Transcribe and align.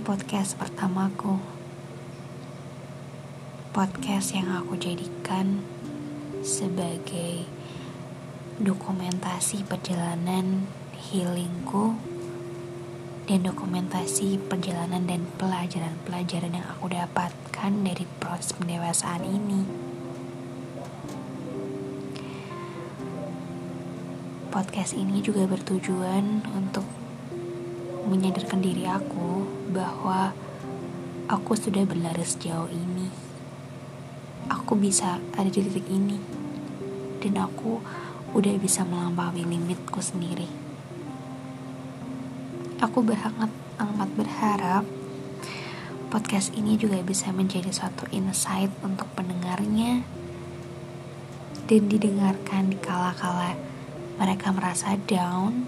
podcast 0.00 0.56
pertamaku. 0.56 1.36
Podcast 3.76 4.32
yang 4.32 4.48
aku 4.56 4.80
jadikan 4.80 5.60
sebagai 6.40 7.44
dokumentasi 8.56 9.68
perjalanan 9.68 10.64
healingku 10.96 11.92
dan 13.28 13.44
dokumentasi 13.44 14.40
perjalanan 14.48 15.04
dan 15.04 15.28
pelajaran-pelajaran 15.36 16.56
yang 16.56 16.66
aku 16.72 16.88
dapatkan 16.88 17.72
dari 17.84 18.08
proses 18.16 18.56
pendewasaan 18.56 19.28
ini. 19.28 19.60
Podcast 24.48 24.96
ini 24.96 25.20
juga 25.20 25.44
bertujuan 25.44 26.48
untuk 26.56 27.01
menyadarkan 28.06 28.62
diri 28.62 28.88
aku 28.88 29.46
bahwa 29.70 30.34
aku 31.30 31.52
sudah 31.54 31.86
berlari 31.86 32.22
sejauh 32.22 32.70
ini. 32.70 33.08
Aku 34.50 34.74
bisa 34.74 35.22
ada 35.38 35.48
di 35.48 35.62
titik 35.62 35.86
ini. 35.86 36.18
Dan 37.22 37.38
aku 37.38 37.78
udah 38.34 38.54
bisa 38.58 38.82
melampaui 38.82 39.46
limitku 39.46 40.02
sendiri. 40.02 40.50
Aku 42.82 43.04
berhangat 43.04 43.50
amat 43.78 44.10
berharap 44.18 44.84
podcast 46.12 46.52
ini 46.52 46.76
juga 46.76 47.00
bisa 47.00 47.32
menjadi 47.32 47.72
suatu 47.72 48.04
insight 48.12 48.68
untuk 48.84 49.08
pendengarnya 49.16 50.04
dan 51.64 51.88
didengarkan 51.88 52.68
di 52.68 52.76
kala-kala 52.76 53.56
mereka 54.20 54.52
merasa 54.52 55.00
down 55.08 55.64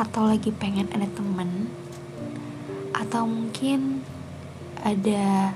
atau 0.00 0.24
lagi 0.24 0.48
pengen 0.48 0.88
ada 0.96 1.04
temen 1.12 1.68
atau 2.96 3.28
mungkin 3.28 4.00
ada 4.80 5.52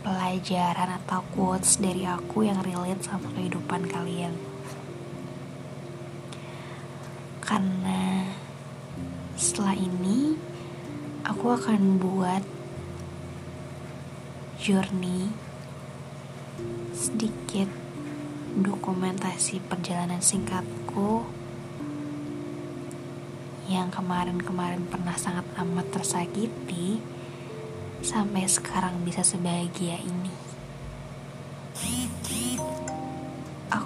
pelajaran 0.00 0.96
atau 1.04 1.20
quotes 1.36 1.76
dari 1.76 2.08
aku 2.08 2.48
yang 2.48 2.64
relate 2.64 3.04
sama 3.04 3.28
kehidupan 3.36 3.84
kalian. 3.84 4.32
Karena 7.44 8.32
setelah 9.36 9.76
ini 9.76 10.40
aku 11.28 11.52
akan 11.52 12.00
buat 12.00 12.44
journey 14.56 15.28
sedikit 16.96 17.68
dokumentasi 18.56 19.60
perjalanan 19.68 20.24
singkatku 20.24 21.43
yang 23.68 23.88
kemarin-kemarin 23.88 24.84
pernah 24.88 25.16
sangat 25.16 25.48
amat 25.56 25.88
tersakiti 25.88 27.00
sampai 28.04 28.44
sekarang 28.44 29.00
bisa 29.04 29.24
sebahagia 29.24 29.96
ini. 30.04 30.32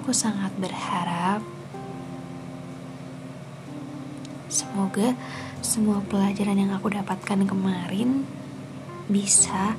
Aku 0.08 0.10
sangat 0.10 0.52
berharap 0.58 1.40
semoga 4.48 5.12
semua 5.60 6.00
pelajaran 6.08 6.56
yang 6.56 6.72
aku 6.72 6.88
dapatkan 6.92 7.44
kemarin 7.44 8.24
bisa 9.08 9.76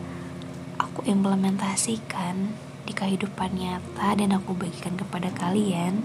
aku 0.81 1.05
implementasikan 1.05 2.53
di 2.85 2.93
kehidupan 2.93 3.57
nyata 3.57 4.17
dan 4.17 4.33
aku 4.37 4.57
bagikan 4.57 4.97
kepada 4.97 5.29
kalian 5.33 6.01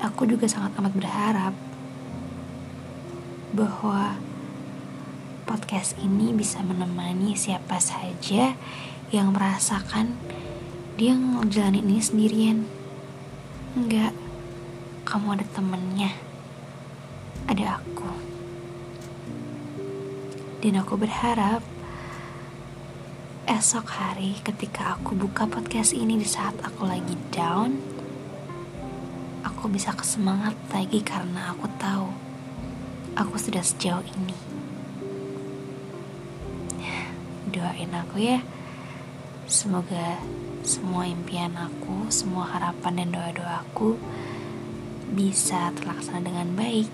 aku 0.00 0.24
juga 0.24 0.48
sangat 0.48 0.72
amat 0.80 0.92
berharap 0.96 1.54
bahwa 3.52 4.16
podcast 5.44 5.98
ini 6.00 6.32
bisa 6.32 6.64
menemani 6.64 7.36
siapa 7.36 7.76
saja 7.82 8.56
yang 9.10 9.34
merasakan 9.34 10.16
dia 11.00 11.16
ngejalanin 11.16 11.84
ini 11.88 12.02
sendirian. 12.04 12.58
Enggak, 13.72 14.12
kamu 15.08 15.40
ada 15.40 15.46
temennya. 15.48 16.12
Ada 17.48 17.80
aku. 17.80 18.12
Dan 20.60 20.76
aku 20.76 20.94
berharap 21.00 21.64
esok 23.48 23.86
hari 23.96 24.36
ketika 24.44 25.00
aku 25.00 25.16
buka 25.16 25.48
podcast 25.48 25.96
ini 25.96 26.20
di 26.20 26.28
saat 26.28 26.54
aku 26.60 26.84
lagi 26.86 27.16
down, 27.32 27.80
aku 29.60 29.76
bisa 29.76 29.92
kesemangat 29.92 30.56
lagi 30.72 31.04
karena 31.04 31.52
aku 31.52 31.68
tahu 31.76 32.08
aku 33.12 33.36
sudah 33.36 33.60
sejauh 33.60 34.00
ini. 34.00 34.32
Doain 37.52 37.92
aku 37.92 38.24
ya. 38.24 38.40
Semoga 39.44 40.16
semua 40.64 41.04
impian 41.04 41.52
aku, 41.60 42.08
semua 42.08 42.48
harapan 42.56 43.04
dan 43.04 43.12
doa-doaku 43.12 44.00
bisa 45.12 45.68
terlaksana 45.76 46.24
dengan 46.24 46.56
baik. 46.56 46.88